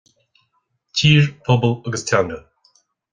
Tír, 0.97 1.23
Pobal 1.45 1.75
agus 1.85 2.03
Teanga 2.07 2.37